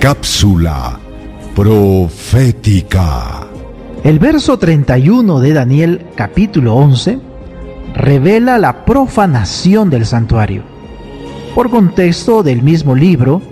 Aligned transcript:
Cápsula 0.00 1.00
profética. 1.56 3.48
El 4.04 4.20
verso 4.20 4.56
31 4.56 5.40
de 5.40 5.52
Daniel 5.52 6.06
capítulo 6.14 6.76
11 6.76 7.18
revela 7.94 8.58
la 8.58 8.84
profanación 8.84 9.90
del 9.90 10.06
santuario. 10.06 10.62
Por 11.52 11.68
contexto 11.70 12.44
del 12.44 12.62
mismo 12.62 12.94
libro, 12.94 13.42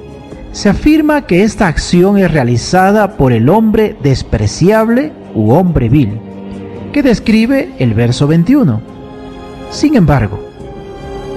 se 0.52 0.68
afirma 0.68 1.22
que 1.22 1.42
esta 1.42 1.66
acción 1.66 2.16
es 2.16 2.30
realizada 2.30 3.16
por 3.16 3.32
el 3.32 3.48
hombre 3.48 3.96
despreciable 4.00 5.12
u 5.34 5.50
hombre 5.50 5.88
vil, 5.88 6.20
que 6.92 7.02
describe 7.02 7.74
el 7.80 7.92
verso 7.92 8.28
21. 8.28 8.80
Sin 9.70 9.96
embargo, 9.96 10.38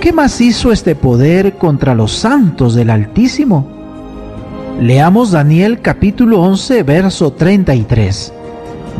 ¿qué 0.01 0.13
más 0.13 0.39
hizo 0.39 0.71
este 0.71 0.93
poder 0.93 1.57
contra 1.57 1.95
los 1.95 2.11
santos 2.11 2.75
del 2.75 2.91
Altísimo? 2.91 3.78
Leamos 4.81 5.31
Daniel 5.31 5.81
capítulo 5.81 6.39
11, 6.39 6.83
verso 6.83 7.33
33. 7.33 8.31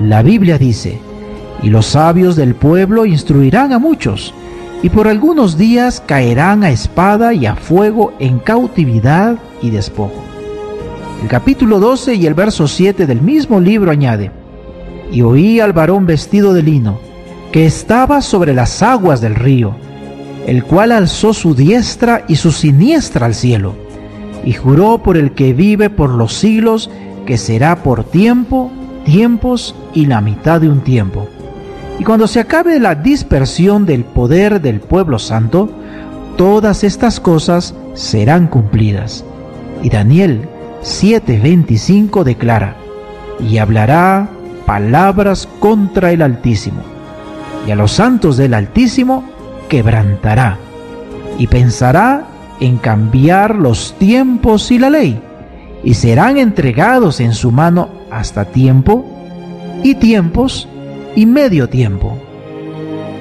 La 0.03 0.21
Biblia 0.21 0.57
dice, 0.57 0.99
y 1.63 1.69
los 1.69 1.85
sabios 1.85 2.35
del 2.35 2.53
pueblo 2.53 3.05
instruirán 3.05 3.71
a 3.71 3.79
muchos, 3.79 4.33
y 4.83 4.89
por 4.89 5.07
algunos 5.07 5.57
días 5.57 6.03
caerán 6.05 6.65
a 6.65 6.69
espada 6.69 7.33
y 7.33 7.45
a 7.45 7.55
fuego 7.55 8.11
en 8.19 8.39
cautividad 8.39 9.37
y 9.61 9.69
despojo. 9.69 10.21
El 11.21 11.29
capítulo 11.29 11.79
12 11.79 12.13
y 12.15 12.25
el 12.25 12.33
verso 12.33 12.67
7 12.67 13.07
del 13.07 13.21
mismo 13.21 13.61
libro 13.61 13.89
añade, 13.89 14.31
y 15.13 15.21
oí 15.21 15.61
al 15.61 15.71
varón 15.71 16.05
vestido 16.05 16.53
de 16.53 16.61
lino, 16.61 16.99
que 17.53 17.65
estaba 17.65 18.21
sobre 18.21 18.53
las 18.53 18.83
aguas 18.83 19.21
del 19.21 19.35
río, 19.35 19.77
el 20.45 20.65
cual 20.65 20.91
alzó 20.91 21.33
su 21.33 21.55
diestra 21.55 22.25
y 22.27 22.35
su 22.35 22.51
siniestra 22.51 23.25
al 23.27 23.33
cielo, 23.33 23.88
y 24.43 24.53
juró 24.53 24.99
por 25.03 25.17
el 25.17 25.31
que 25.31 25.53
vive 25.53 25.89
por 25.89 26.09
los 26.09 26.33
siglos, 26.33 26.89
que 27.25 27.37
será 27.37 27.83
por 27.83 28.03
tiempo, 28.03 28.71
tiempos 29.05 29.75
y 29.93 30.05
la 30.05 30.21
mitad 30.21 30.61
de 30.61 30.69
un 30.69 30.81
tiempo 30.81 31.27
y 31.99 32.05
cuando 32.05 32.27
se 32.27 32.39
acabe 32.39 32.79
la 32.79 32.95
dispersión 32.95 33.85
del 33.85 34.05
poder 34.05 34.61
del 34.61 34.79
pueblo 34.79 35.19
santo, 35.19 35.69
todas 36.37 36.85
estas 36.85 37.19
cosas 37.19 37.75
serán 37.93 38.47
cumplidas. 38.47 39.25
Y 39.83 39.89
Daniel 39.89 40.47
7:25 40.81 42.23
declara, 42.23 42.77
y 43.39 43.57
hablará 43.57 44.29
palabras 44.65 45.47
contra 45.59 46.11
el 46.11 46.21
Altísimo, 46.21 46.81
y 47.67 47.71
a 47.71 47.75
los 47.75 47.91
santos 47.91 48.37
del 48.37 48.53
Altísimo 48.53 49.25
quebrantará, 49.67 50.57
y 51.37 51.47
pensará 51.47 52.27
en 52.59 52.77
cambiar 52.77 53.55
los 53.55 53.95
tiempos 53.97 54.71
y 54.71 54.79
la 54.79 54.89
ley, 54.89 55.21
y 55.83 55.93
serán 55.93 56.37
entregados 56.37 57.19
en 57.19 57.33
su 57.33 57.51
mano 57.51 57.89
hasta 58.11 58.45
tiempo 58.45 59.05
y 59.83 59.95
tiempos 59.95 60.67
y 61.15 61.25
medio 61.25 61.69
tiempo. 61.69 62.17